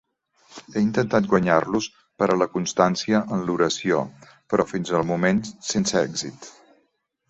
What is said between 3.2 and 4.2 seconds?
en l'oració,